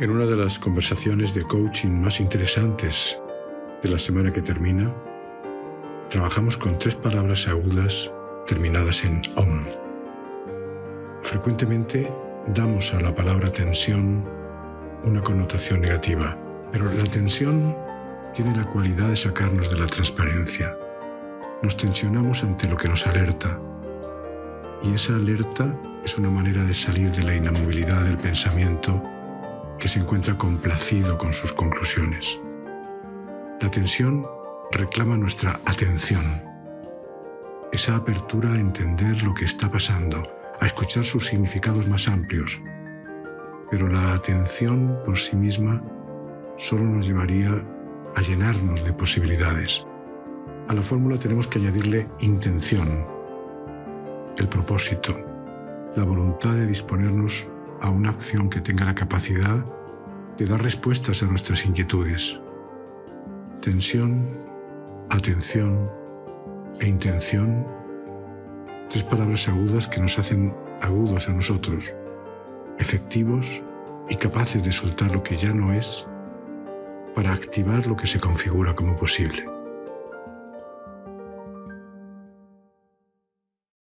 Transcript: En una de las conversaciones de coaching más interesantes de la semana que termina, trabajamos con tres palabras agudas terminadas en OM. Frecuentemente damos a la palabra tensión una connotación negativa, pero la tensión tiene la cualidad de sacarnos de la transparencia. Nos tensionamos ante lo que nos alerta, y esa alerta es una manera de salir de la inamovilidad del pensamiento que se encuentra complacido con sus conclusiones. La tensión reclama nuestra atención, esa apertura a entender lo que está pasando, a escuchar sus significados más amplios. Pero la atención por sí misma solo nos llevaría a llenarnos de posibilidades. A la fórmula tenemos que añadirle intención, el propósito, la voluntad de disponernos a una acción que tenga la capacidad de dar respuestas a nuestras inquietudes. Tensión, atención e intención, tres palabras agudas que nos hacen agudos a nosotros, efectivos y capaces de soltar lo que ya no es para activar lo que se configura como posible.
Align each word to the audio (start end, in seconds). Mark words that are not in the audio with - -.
En 0.00 0.10
una 0.10 0.26
de 0.26 0.36
las 0.36 0.60
conversaciones 0.60 1.34
de 1.34 1.42
coaching 1.42 1.90
más 1.90 2.20
interesantes 2.20 3.20
de 3.82 3.88
la 3.88 3.98
semana 3.98 4.32
que 4.32 4.40
termina, 4.40 4.94
trabajamos 6.08 6.56
con 6.56 6.78
tres 6.78 6.94
palabras 6.94 7.48
agudas 7.48 8.08
terminadas 8.46 9.02
en 9.02 9.22
OM. 9.34 9.64
Frecuentemente 11.22 12.08
damos 12.46 12.94
a 12.94 13.00
la 13.00 13.12
palabra 13.12 13.52
tensión 13.52 14.24
una 15.02 15.20
connotación 15.20 15.80
negativa, 15.80 16.38
pero 16.70 16.84
la 16.84 17.04
tensión 17.10 17.76
tiene 18.34 18.54
la 18.54 18.66
cualidad 18.66 19.08
de 19.08 19.16
sacarnos 19.16 19.68
de 19.68 19.78
la 19.78 19.86
transparencia. 19.86 20.78
Nos 21.60 21.76
tensionamos 21.76 22.44
ante 22.44 22.68
lo 22.68 22.76
que 22.76 22.86
nos 22.86 23.04
alerta, 23.08 23.58
y 24.80 24.94
esa 24.94 25.16
alerta 25.16 25.76
es 26.04 26.16
una 26.18 26.30
manera 26.30 26.62
de 26.62 26.74
salir 26.74 27.10
de 27.10 27.24
la 27.24 27.34
inamovilidad 27.34 28.04
del 28.04 28.16
pensamiento 28.16 29.02
que 29.78 29.88
se 29.88 30.00
encuentra 30.00 30.36
complacido 30.36 31.16
con 31.18 31.32
sus 31.32 31.52
conclusiones. 31.52 32.38
La 33.60 33.70
tensión 33.70 34.26
reclama 34.70 35.16
nuestra 35.16 35.60
atención, 35.64 36.22
esa 37.72 37.96
apertura 37.96 38.52
a 38.52 38.60
entender 38.60 39.22
lo 39.22 39.34
que 39.34 39.44
está 39.44 39.70
pasando, 39.70 40.22
a 40.60 40.66
escuchar 40.66 41.04
sus 41.04 41.26
significados 41.26 41.88
más 41.88 42.08
amplios. 42.08 42.60
Pero 43.70 43.86
la 43.86 44.14
atención 44.14 45.00
por 45.04 45.18
sí 45.18 45.36
misma 45.36 45.82
solo 46.56 46.84
nos 46.84 47.06
llevaría 47.06 47.62
a 48.16 48.20
llenarnos 48.20 48.84
de 48.84 48.92
posibilidades. 48.92 49.84
A 50.68 50.74
la 50.74 50.82
fórmula 50.82 51.18
tenemos 51.18 51.46
que 51.46 51.58
añadirle 51.58 52.08
intención, 52.20 53.06
el 54.36 54.48
propósito, 54.48 55.18
la 55.96 56.04
voluntad 56.04 56.54
de 56.54 56.66
disponernos 56.66 57.46
a 57.80 57.90
una 57.90 58.10
acción 58.10 58.50
que 58.50 58.60
tenga 58.60 58.84
la 58.84 58.94
capacidad 58.94 59.64
de 60.38 60.46
dar 60.46 60.62
respuestas 60.62 61.22
a 61.22 61.26
nuestras 61.26 61.66
inquietudes. 61.66 62.38
Tensión, 63.60 64.24
atención 65.10 65.90
e 66.80 66.86
intención, 66.86 67.66
tres 68.88 69.02
palabras 69.02 69.48
agudas 69.48 69.88
que 69.88 70.00
nos 70.00 70.18
hacen 70.18 70.54
agudos 70.80 71.28
a 71.28 71.32
nosotros, 71.32 71.92
efectivos 72.78 73.62
y 74.08 74.14
capaces 74.14 74.62
de 74.62 74.72
soltar 74.72 75.10
lo 75.10 75.24
que 75.24 75.36
ya 75.36 75.52
no 75.52 75.72
es 75.72 76.06
para 77.14 77.32
activar 77.32 77.86
lo 77.88 77.96
que 77.96 78.06
se 78.06 78.20
configura 78.20 78.74
como 78.74 78.96
posible. 78.96 79.57